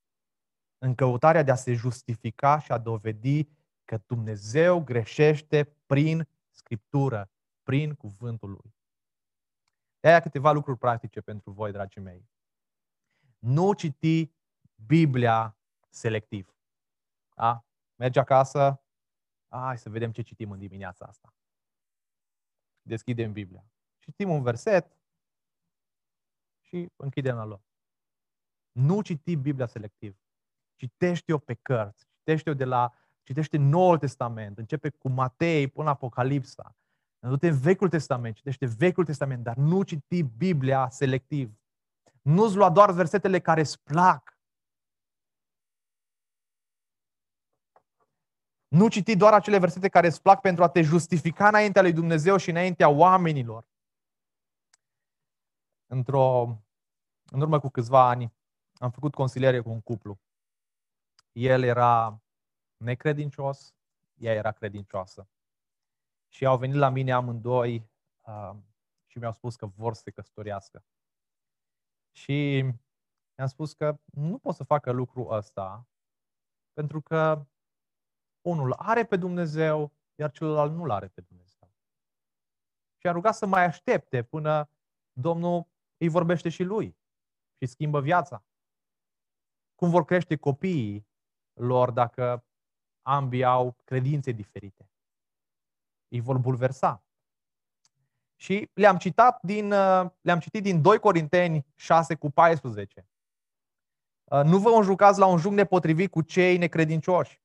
[0.79, 3.49] În căutarea de a se justifica și a dovedi
[3.85, 7.31] că Dumnezeu greșește prin Scriptură,
[7.71, 8.75] prin cuvântul Lui.
[10.01, 12.29] De aia câteva lucruri practice pentru voi, dragii mei.
[13.39, 14.33] Nu citi
[14.75, 16.57] Biblia selectiv.
[17.35, 17.65] Da?
[17.95, 18.83] Mergi acasă,
[19.49, 21.35] hai să vedem ce citim în dimineața asta.
[22.83, 23.65] Deschidem Biblia.
[23.99, 24.97] Citim un verset
[26.61, 27.63] și închidem la loc.
[28.73, 30.21] Nu citi Biblia selectiv.
[30.75, 32.07] Citește-o pe cărți.
[32.17, 36.75] Citește-o de la Citește Noul Testament, începe cu Matei până la Apocalipsa.
[37.29, 41.55] Du-te în Vechiul Testament, citește Vechiul Testament, dar nu citi Biblia selectiv.
[42.23, 44.39] Nu-ți lua doar versetele care îți plac.
[48.69, 52.37] Nu citi doar acele versete care îți plac pentru a te justifica înaintea lui Dumnezeu
[52.37, 53.69] și înaintea oamenilor.
[55.87, 56.43] Într-o,
[57.31, 58.33] în urmă cu câțiva ani
[58.75, 60.21] am făcut consiliere cu un cuplu.
[61.33, 62.23] El era
[62.77, 63.75] necredincios,
[64.15, 65.29] ea era credincioasă.
[66.33, 67.91] Și au venit la mine amândoi
[68.21, 68.57] uh,
[69.07, 70.85] și mi-au spus că vor să se căsătorească.
[72.13, 72.61] Și
[73.35, 75.89] mi-am spus că nu pot să facă lucrul ăsta
[76.73, 77.47] pentru că
[78.41, 81.73] unul are pe Dumnezeu, iar celălalt nu-l are pe Dumnezeu.
[82.97, 84.71] Și a rugat să mai aștepte până
[85.13, 85.67] Domnul
[85.97, 86.97] îi vorbește și lui
[87.57, 88.45] și schimbă viața.
[89.75, 91.09] Cum vor crește copiii
[91.53, 92.45] lor dacă
[93.03, 94.90] ambii au credințe diferite.
[96.11, 97.05] Îi vor bulversa.
[98.37, 103.09] Și le-am citat din, uh, le-am citit din 2 Corinteni 6 cu 14.
[104.25, 107.41] Uh, nu vă înjucați la un juc nepotrivit cu cei necredincioși.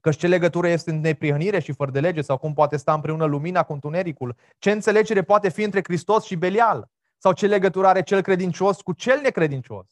[0.00, 3.24] Că ce legătură este în neprihănire și fără de lege sau cum poate sta împreună
[3.24, 4.36] lumina cu întunericul?
[4.58, 6.90] Ce înțelegere poate fi între Hristos și Belial?
[7.18, 9.86] Sau ce legătură are cel credincios cu cel necredincios?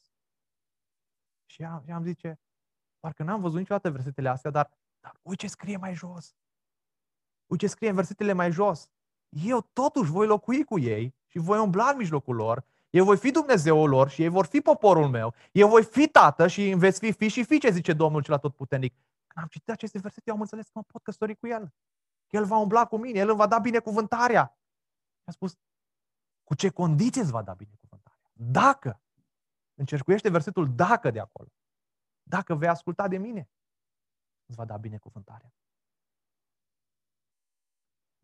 [1.46, 2.40] Și am, am zice,
[3.00, 4.70] parcă n-am văzut niciodată versetele astea, dar
[5.04, 6.34] dar uite ce scrie mai jos.
[7.46, 8.88] Uite ce scrie în versetele mai jos.
[9.28, 12.64] Eu totuși voi locui cu ei și voi umbla în mijlocul lor.
[12.90, 15.34] Eu voi fi Dumnezeul lor și ei vor fi poporul meu.
[15.52, 18.94] Eu voi fi tată și veți fi fi și fiice, zice Domnul cel atotputernic.
[19.26, 21.74] Când am citit aceste versete, eu am înțeles că mă pot căsători cu el.
[22.28, 24.58] El va umbla cu mine, el îmi va da binecuvântarea.
[25.22, 25.56] Și a spus,
[26.44, 28.30] cu ce condiții îți va da binecuvântarea?
[28.32, 29.02] Dacă.
[29.74, 31.48] Încercuiește versetul dacă de acolo.
[32.22, 33.48] Dacă vei asculta de mine
[34.46, 35.54] îți va da binecuvântarea.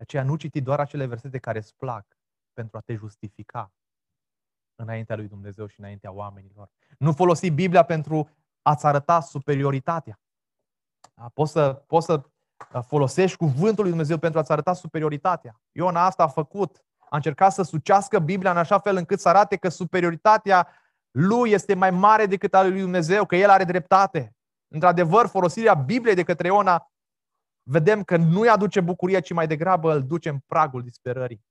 [0.00, 2.06] De aceea nu citi doar acele versete care îți plac
[2.52, 3.72] pentru a te justifica
[4.74, 6.70] înaintea lui Dumnezeu și înaintea oamenilor.
[6.98, 8.30] Nu folosi Biblia pentru
[8.62, 10.20] a-ți arăta superioritatea.
[11.14, 11.28] Da?
[11.34, 12.22] Poți să, poți să
[12.72, 15.60] uh, folosești cuvântul lui Dumnezeu pentru a-ți arăta superioritatea.
[15.72, 16.84] Iona asta a făcut.
[16.98, 20.68] A încercat să sucească Biblia în așa fel încât să arate că superioritatea
[21.10, 24.36] lui este mai mare decât a lui Dumnezeu, că el are dreptate.
[24.68, 26.89] Într-adevăr, folosirea Bibliei de către Iona,
[27.62, 31.44] vedem că nu îi aduce bucurie, ci mai degrabă îl duce în pragul disperării.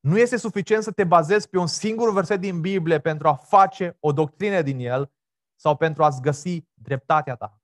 [0.00, 3.96] Nu este suficient să te bazezi pe un singur verset din Biblie pentru a face
[4.00, 5.12] o doctrină din el
[5.54, 7.60] sau pentru a-ți găsi dreptatea ta.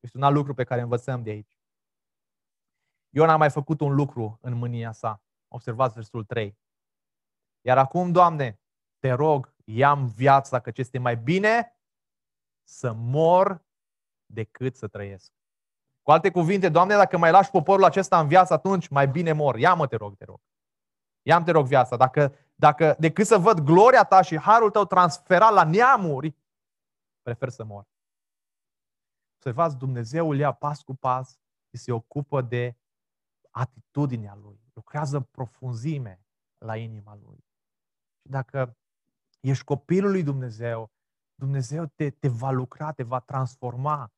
[0.00, 1.58] Este un alt lucru pe care învățăm de aici.
[3.14, 5.22] Iona a mai făcut un lucru în mânia sa.
[5.48, 6.58] Observați versul 3.
[7.60, 8.60] Iar acum, Doamne,
[8.98, 11.78] te rog, ia-mi viața, că este mai bine
[12.68, 13.66] să mor
[14.26, 15.32] decât să trăiesc.
[16.06, 19.58] Cu alte cuvinte, Doamne, dacă mai lași poporul acesta în viață, atunci mai bine mor.
[19.58, 20.40] Ia-mă, te rog, te rog.
[21.22, 21.96] Ia-mi, te rog, viața.
[21.96, 26.36] Dacă dacă decât să văd gloria ta și harul tău transferat la neamuri,
[27.22, 27.86] prefer să mor.
[29.34, 31.38] Observați, Dumnezeu ia pas cu pas
[31.68, 32.76] și se ocupă de
[33.50, 34.60] atitudinea lui.
[34.72, 36.24] Lucrează în profunzime
[36.58, 37.44] la inima lui.
[38.20, 38.76] Și dacă
[39.40, 40.90] ești copilul lui Dumnezeu,
[41.34, 44.10] Dumnezeu te, te va lucra, te va transforma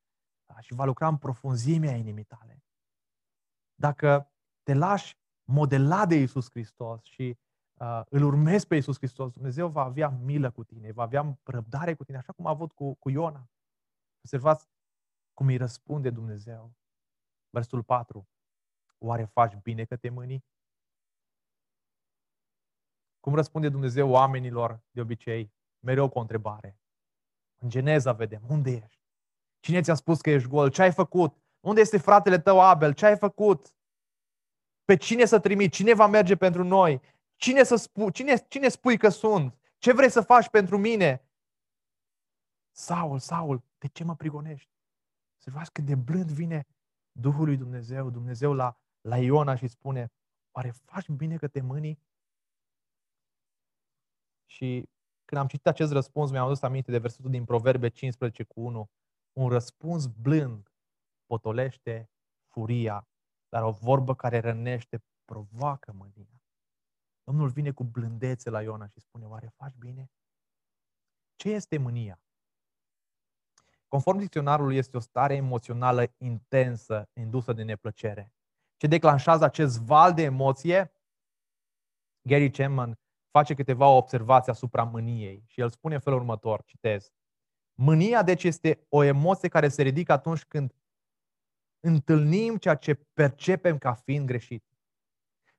[0.49, 0.61] da?
[0.61, 2.63] și va lucra în profunzimea inimii tale.
[3.75, 4.33] Dacă
[4.63, 7.39] te lași modelat de Isus Hristos și
[7.75, 11.95] uh, îl urmezi pe Isus Hristos, Dumnezeu va avea milă cu tine, va avea răbdare
[11.95, 13.51] cu tine, așa cum a avut cu, cu Iona.
[14.19, 14.69] Observați
[15.35, 16.73] cum îi răspunde Dumnezeu.
[17.51, 18.29] Versul 4.
[18.99, 20.45] Oare faci bine că te mâni?
[23.21, 25.53] Cum răspunde Dumnezeu oamenilor de obicei?
[25.81, 26.79] Mereu cu o întrebare.
[27.57, 28.98] În Geneza vedem, unde ești?
[29.69, 30.71] Cine ți-a spus că ești gol?
[30.71, 31.37] Ce ai făcut?
[31.61, 32.93] Unde este fratele tău Abel?
[32.93, 33.75] Ce ai făcut?
[34.85, 35.73] Pe cine să trimit?
[35.73, 37.01] Cine va merge pentru noi?
[37.37, 39.59] Cine, să spu- cine, cine spui că sunt?
[39.79, 41.29] Ce vrei să faci pentru mine?
[42.71, 44.71] Saul, Saul, de ce mă prigonești?
[45.37, 46.67] Să vezi cât de blând vine
[47.13, 50.13] Duhul lui Dumnezeu, Dumnezeu la, la Iona și spune,
[50.51, 52.03] oare faci bine că te mânii?
[54.47, 54.89] Și
[55.25, 58.91] când am citit acest răspuns, mi-am adus aminte de versetul din Proverbe 15 cu 1.
[59.33, 60.73] Un răspuns blând
[61.27, 62.11] potolește
[62.47, 63.09] furia,
[63.49, 66.43] dar o vorbă care rănește provoacă mânia.
[67.25, 70.11] Domnul vine cu blândețe la Iona și spune, oare faci bine?
[71.37, 72.23] Ce este mânia?
[73.89, 78.33] Conform dicționarului, este o stare emoțională intensă, indusă de neplăcere.
[78.77, 80.93] Ce declanșează acest val de emoție?
[82.29, 82.99] Gary Chapman
[83.31, 87.13] face câteva observații asupra mâniei și el spune în felul următor, citez.
[87.81, 90.75] Mânia, deci, este o emoție care se ridică atunci când
[91.81, 94.65] întâlnim ceea ce percepem ca fiind greșit.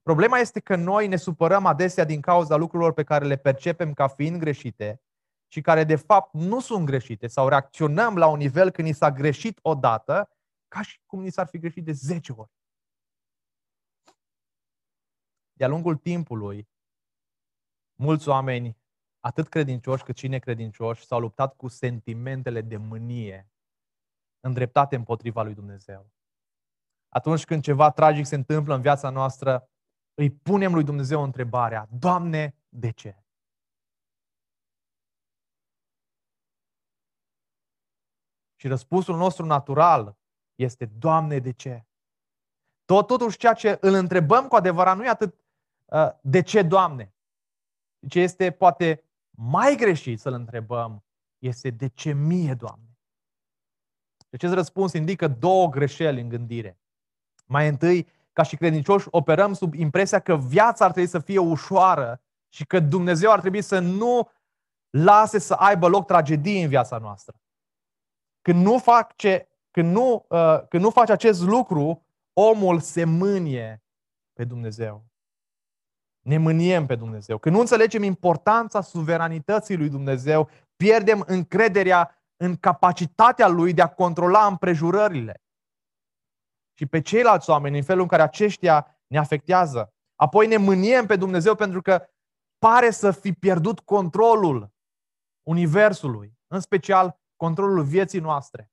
[0.01, 4.07] Problema este că noi ne supărăm adesea din cauza lucrurilor pe care le percepem ca
[4.07, 5.01] fiind greșite
[5.47, 9.11] și care de fapt nu sunt greșite sau reacționăm la un nivel când ni s-a
[9.11, 10.29] greșit odată
[10.67, 12.51] ca și cum ni s-ar fi greșit de 10 ori.
[15.53, 16.69] De-a lungul timpului,
[17.95, 18.77] mulți oameni,
[19.19, 23.49] atât credincioși cât și necredincioși, s-au luptat cu sentimentele de mânie
[24.39, 26.11] îndreptate împotriva lui Dumnezeu.
[27.09, 29.69] Atunci când ceva tragic se întâmplă în viața noastră,
[30.13, 33.23] îi punem lui Dumnezeu întrebarea, Doamne, de ce?
[38.55, 40.17] Și răspunsul nostru natural
[40.55, 41.85] este, Doamne, de ce?
[42.85, 45.39] Tot, totuși, ceea ce îl întrebăm cu adevărat nu e atât
[45.85, 47.13] uh, de ce, Doamne.
[48.09, 49.08] Ce este poate
[49.41, 51.03] mai greșit să-L întrebăm
[51.37, 52.97] este de ce mie, Doamne.
[54.31, 56.79] Acest răspuns indică două greșeli în gândire.
[57.45, 62.21] Mai întâi, ca și credincioși, operăm sub impresia că viața ar trebui să fie ușoară
[62.49, 64.29] și că Dumnezeu ar trebui să nu
[64.89, 67.41] lase să aibă loc tragedii în viața noastră.
[68.41, 73.83] Când nu, fac ce, când nu, uh, când nu faci acest lucru, omul se mânie
[74.33, 75.08] pe Dumnezeu.
[76.29, 77.37] Ne mâniem pe Dumnezeu.
[77.37, 84.45] Când nu înțelegem importanța suveranității lui Dumnezeu, pierdem încrederea în capacitatea lui de a controla
[84.45, 85.41] împrejurările
[86.77, 89.93] și pe ceilalți oameni în felul în care aceștia ne afectează.
[90.15, 92.09] Apoi ne mâniem pe Dumnezeu pentru că
[92.57, 94.73] pare să fi pierdut controlul
[95.47, 98.71] Universului, în special controlul vieții noastre.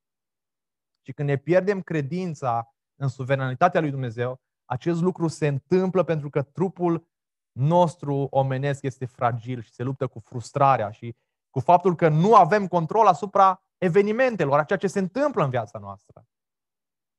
[1.07, 6.43] Și când ne pierdem credința în suveranitatea lui Dumnezeu, acest lucru se întâmplă pentru că
[6.43, 7.15] trupul
[7.57, 11.17] nostru omenesc este fragil și se luptă cu frustrarea și
[11.51, 15.79] cu faptul că nu avem control asupra evenimentelor, a ceea ce se întâmplă în viața
[15.79, 16.27] noastră.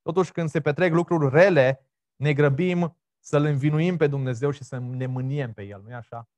[0.01, 5.05] Totuși, când se petrec lucruri rele, ne grăbim să-L învinuim pe Dumnezeu și să ne
[5.05, 6.29] mâniem pe El, nu-i așa?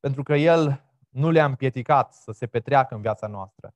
[0.00, 3.74] Pentru că El nu le-a împieticat să se petreacă în viața noastră.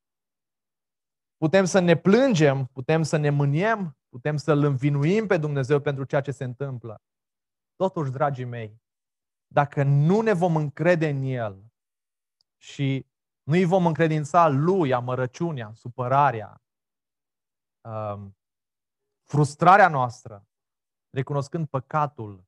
[1.37, 6.21] Putem să ne plângem, putem să ne mâniem, putem să-L învinuim pe Dumnezeu pentru ceea
[6.21, 7.03] ce se întâmplă.
[7.83, 8.83] Totuși, dragii mei,
[9.47, 11.65] dacă nu ne vom încrede în El
[12.57, 13.07] și
[13.43, 16.63] nu îi vom încredința Lui amărăciunea, supărarea,
[17.81, 18.37] um,
[19.23, 20.47] frustrarea noastră,
[21.11, 22.45] recunoscând păcatul,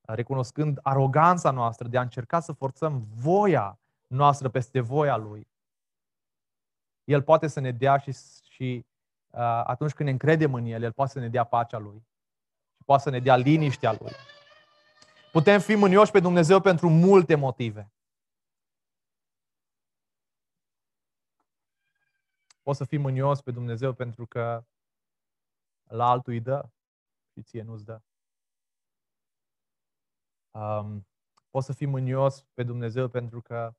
[0.00, 5.48] recunoscând aroganța noastră de a încerca să forțăm voia noastră peste voia Lui.
[7.04, 8.12] El poate să ne dea și,
[8.50, 8.86] și
[9.30, 12.06] uh, atunci când ne încredem în El, El poate să ne dea pacea Lui.
[12.76, 14.12] Și poate să ne dea liniștea Lui.
[15.36, 17.92] Putem fi mânioși pe Dumnezeu pentru multe motive.
[22.62, 24.66] Poți să fii mânios pe Dumnezeu pentru că
[25.82, 26.70] la altul îi dă
[27.32, 28.02] și ție nu-ți dă.
[30.50, 31.06] Um,
[31.50, 33.74] Poți să fii mânios pe Dumnezeu pentru că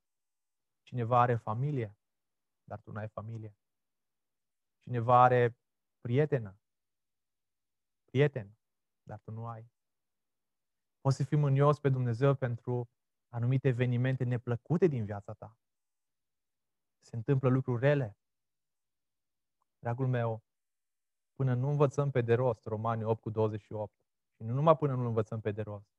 [0.81, 1.97] cineva are familie,
[2.63, 3.57] dar tu nu ai familie.
[4.83, 5.57] Cineva are
[5.99, 6.59] prietenă,
[8.05, 8.57] prieten,
[9.03, 9.75] dar tu nu ai.
[11.07, 12.89] Poți să fii mânios pe Dumnezeu pentru
[13.27, 15.57] anumite evenimente neplăcute din viața ta.
[16.99, 18.17] Se întâmplă lucruri rele.
[19.79, 20.43] Dragul meu,
[21.35, 23.93] până nu învățăm pe de rost Romani 8 cu 28,
[24.35, 25.89] și nu numai până nu învățăm pe de rost,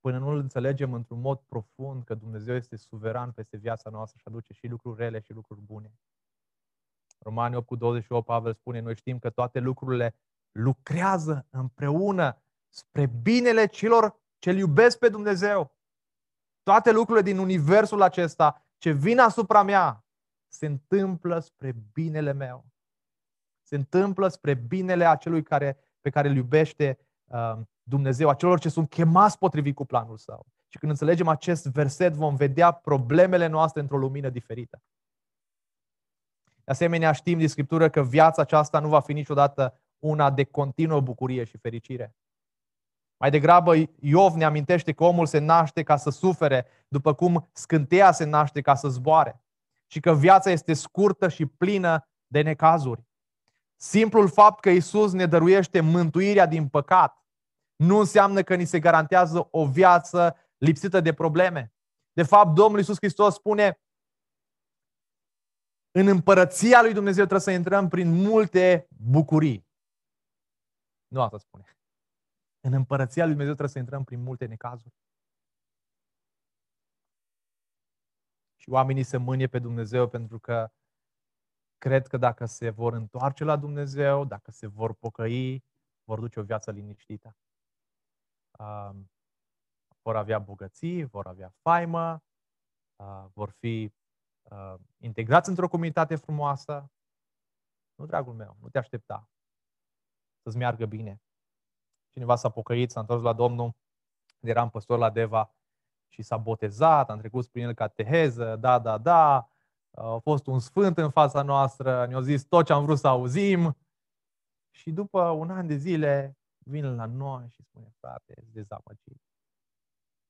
[0.00, 4.28] până nu îl înțelegem într-un mod profund că Dumnezeu este suveran peste viața noastră și
[4.28, 5.92] aduce și lucruri rele și lucruri bune.
[7.18, 10.14] Romani 8 cu 28, Pavel spune, noi știm că toate lucrurile
[10.50, 15.76] lucrează împreună spre binele celor ce iubesc pe Dumnezeu.
[16.62, 20.04] Toate lucrurile din universul acesta ce vin asupra mea
[20.48, 22.64] se întâmplă spre binele meu.
[23.62, 28.88] Se întâmplă spre binele acelui care, pe care îl iubește uh, Dumnezeu, acelor ce sunt
[28.88, 30.46] chemați potrivit cu planul său.
[30.68, 34.82] Și când înțelegem acest verset, vom vedea problemele noastre într-o lumină diferită.
[36.64, 41.00] De asemenea, știm din Scriptură că viața aceasta nu va fi niciodată una de continuă
[41.00, 42.14] bucurie și fericire.
[43.20, 48.12] Mai degrabă, Iov ne amintește că omul se naște ca să sufere, după cum scânteia
[48.12, 49.42] se naște ca să zboare.
[49.86, 53.04] Și că viața este scurtă și plină de necazuri.
[53.76, 57.24] Simplul fapt că Isus ne dăruiește mântuirea din păcat
[57.76, 61.72] nu înseamnă că ni se garantează o viață lipsită de probleme.
[62.12, 63.80] De fapt, Domnul Isus Hristos spune
[65.90, 69.68] în împărăția lui Dumnezeu trebuie să intrăm prin multe bucurii.
[71.08, 71.64] Nu asta spune.
[72.60, 74.94] În împărăția lui Dumnezeu trebuie să intrăm prin multe necazuri.
[78.56, 80.70] Și oamenii se mânie pe Dumnezeu pentru că
[81.78, 85.64] cred că dacă se vor întoarce la Dumnezeu, dacă se vor pocăi,
[86.04, 87.36] vor duce o viață liniștită.
[88.58, 88.90] Uh,
[90.02, 92.22] vor avea bogății, vor avea faimă,
[92.96, 93.92] uh, vor fi
[94.42, 96.90] uh, integrați într-o comunitate frumoasă.
[97.94, 99.28] Nu, dragul meu, nu te aștepta
[100.42, 101.20] să-ți meargă bine.
[102.12, 103.74] Cineva s-a pocăit, s-a întors la Domnul,
[104.40, 105.54] eram păstor la Deva
[106.08, 109.50] și s-a botezat, am trecut prin el cateheză, da, da, da,
[109.90, 113.76] a fost un sfânt în fața noastră, ne-a zis tot ce am vrut să auzim
[114.70, 119.22] și după un an de zile vin la noi și spune, frate, ești dezamăgit.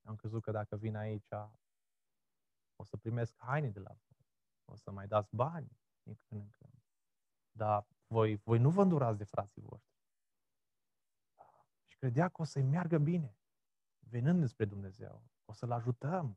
[0.02, 1.28] Am crezut că dacă vin aici
[2.76, 4.26] o să primesc haine de la voi,
[4.64, 5.70] o să mai dați bani
[6.02, 6.82] din când în când.
[7.50, 9.89] Dar voi, voi nu vă îndurați de frații voștri.
[12.00, 13.38] Și credea că o să-i meargă bine,
[13.98, 15.22] venind despre Dumnezeu.
[15.44, 16.36] O să-l ajutăm,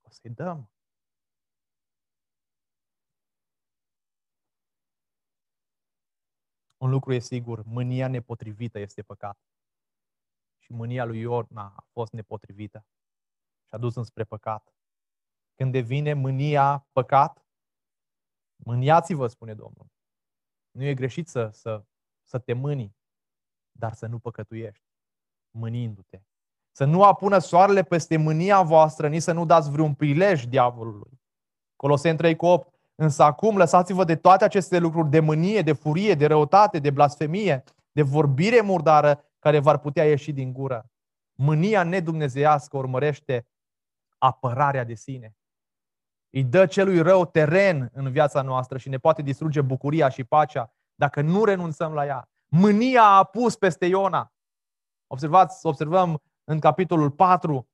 [0.00, 0.70] o să-i dăm.
[6.76, 9.38] Un lucru e sigur, mânia nepotrivită este păcat.
[10.58, 12.86] Și mânia lui Iorna a fost nepotrivită
[13.66, 14.74] și a dus înspre păcat.
[15.54, 17.46] Când devine mânia păcat,
[18.56, 19.86] mâniați-vă, spune Domnul.
[20.70, 21.84] Nu e greșit să, să,
[22.22, 22.96] să te mâni,
[23.72, 24.89] dar să nu păcătuiești,
[25.50, 26.20] mânindu-te.
[26.72, 31.20] Să nu apună soarele peste mânia voastră, nici să nu dați vreun prilej diavolului.
[31.76, 32.74] Coloseni 3 cu 8.
[32.94, 37.64] Însă acum lăsați-vă de toate aceste lucruri, de mânie, de furie, de răutate, de blasfemie,
[37.92, 40.90] de vorbire murdară care v-ar putea ieși din gură.
[41.34, 43.48] Mânia nedumnezeiască urmărește
[44.18, 45.36] apărarea de sine.
[46.30, 50.72] Îi dă celui rău teren în viața noastră și ne poate distruge bucuria și pacea
[50.94, 52.28] dacă nu renunțăm la ea.
[52.46, 54.32] Mânia a pus peste Iona.
[55.12, 57.68] Observați, observăm în capitolul 4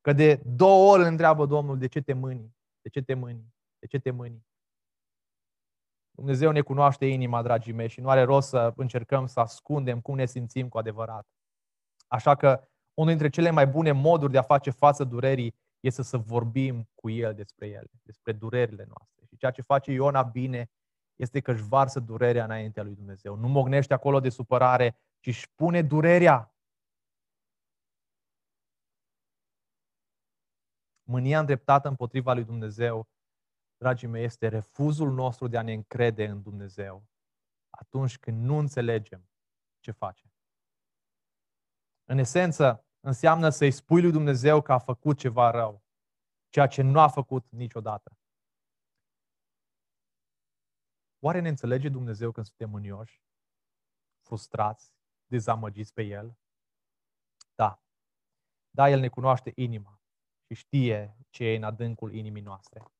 [0.00, 3.86] că de două ori întreabă Domnul de ce te mâni, de ce te mâni, de
[3.86, 4.46] ce te mâni.
[6.10, 10.14] Dumnezeu ne cunoaște inima, dragii mei, și nu are rost să încercăm să ascundem cum
[10.14, 11.26] ne simțim cu adevărat.
[12.06, 16.16] Așa că unul dintre cele mai bune moduri de a face față durerii este să
[16.16, 19.24] vorbim cu El despre ele, despre durerile noastre.
[19.26, 20.70] Și ceea ce face Iona bine
[21.16, 23.34] este că își varsă durerea înaintea lui Dumnezeu.
[23.34, 26.54] Nu mognește acolo de supărare, ci își pune durerea.
[31.10, 33.08] Mânia îndreptată împotriva lui Dumnezeu
[33.76, 37.08] dragii mei, este refuzul nostru de a ne încrede în Dumnezeu
[37.70, 39.30] atunci când nu înțelegem
[39.80, 40.32] ce face.
[42.04, 45.84] În esență, înseamnă să-i spui lui Dumnezeu că a făcut ceva rău,
[46.48, 48.18] ceea ce nu a făcut niciodată.
[51.18, 53.22] Oare ne înțelege Dumnezeu când suntem mânioși,
[54.20, 54.94] frustrați,
[55.26, 56.38] dezamăgiți pe El?
[57.54, 57.82] Da.
[58.70, 59.99] Da, El ne cunoaște inima
[60.50, 62.92] și știe ce e în adâncul inimii noastre.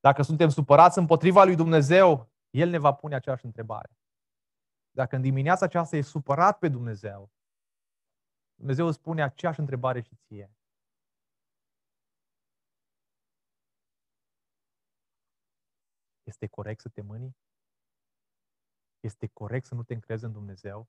[0.00, 3.96] Dacă suntem supărați împotriva lui Dumnezeu, El ne va pune aceeași întrebare.
[4.90, 7.32] Dacă în dimineața aceasta e supărat pe Dumnezeu,
[8.54, 10.54] Dumnezeu îți pune aceeași întrebare și ție.
[16.22, 17.36] Este corect să te mâni?
[19.00, 20.88] Este corect să nu te încrezi în Dumnezeu?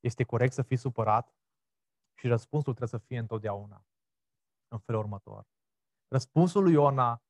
[0.00, 1.37] Este corect să fii supărat?
[2.18, 3.86] Și răspunsul trebuie să fie întotdeauna
[4.68, 5.48] în felul următor.
[6.08, 7.22] Răspunsul lui Iona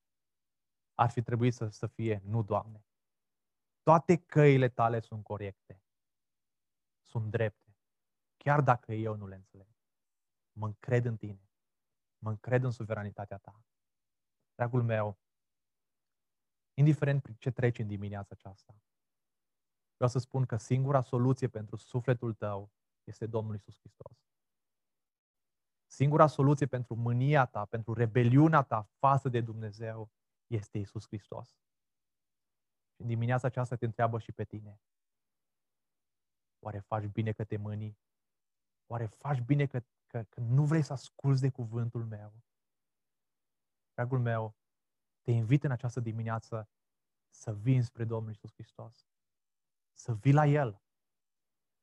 [0.95, 2.87] ar fi trebuit să, să fie, nu, Doamne.
[3.83, 5.83] Toate căile tale sunt corecte,
[7.01, 7.77] sunt drepte,
[8.37, 9.69] chiar dacă eu nu le înțeleg.
[10.53, 11.51] Mă încred în tine,
[12.19, 13.65] mă încred în suveranitatea ta.
[14.55, 15.19] Dragul meu,
[16.75, 18.83] indiferent prin ce treci în dimineața aceasta,
[19.95, 22.73] vreau să spun că singura soluție pentru sufletul tău
[23.05, 24.28] este Domnul Isus Hristos.
[25.91, 30.11] Singura soluție pentru mânia ta, pentru rebeliunea ta față de Dumnezeu
[30.47, 31.49] este Isus Hristos.
[32.95, 34.81] Și în dimineața aceasta te întreabă și pe tine.
[36.59, 37.99] Oare faci bine că te mâni?
[38.87, 42.33] Oare faci bine că, că, că nu vrei să asculți de cuvântul meu?
[43.95, 44.57] Dragul meu,
[45.23, 46.69] te invit în această dimineață
[47.29, 49.09] să vii spre Domnul Isus Hristos.
[49.93, 50.83] Să vii la El.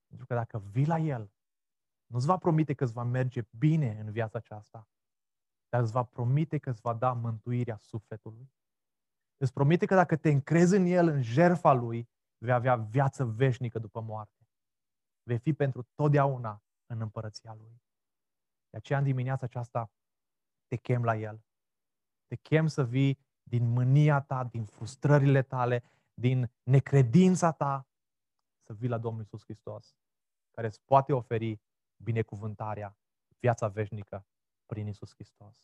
[0.08, 1.35] Pentru că dacă vii la El,
[2.16, 4.90] nu-ți va promite că îți va merge bine în viața aceasta,
[5.70, 8.52] dar îți va promite că îți va da mântuirea sufletului.
[9.38, 13.80] Îți promite că dacă te încrezi în El, în jerfa Lui, vei avea viață veșnică
[13.80, 14.48] după moarte.
[15.24, 17.82] Vei fi pentru totdeauna în împărăția Lui.
[18.70, 19.92] De aceea, în dimineața aceasta,
[20.68, 21.46] te chem la El.
[22.28, 27.88] Te chem să vii din mânia ta, din frustrările tale, din necredința ta,
[28.64, 29.96] să vii la Domnul Isus Hristos,
[30.52, 31.60] care îți poate oferi
[31.98, 32.98] binecuvântarea,
[33.40, 34.26] viața veșnică
[34.66, 35.56] prin Isus Hristos.